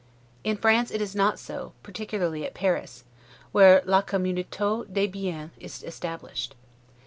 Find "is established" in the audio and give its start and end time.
5.59-6.55